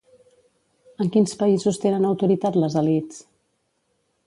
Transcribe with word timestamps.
En 1.05 1.11
quins 1.15 1.35
països 1.41 1.79
tenen 1.85 2.09
autoritat 2.11 2.59
les 2.65 2.79
elits? 2.85 3.23